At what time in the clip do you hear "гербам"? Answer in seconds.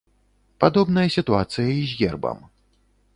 1.99-2.39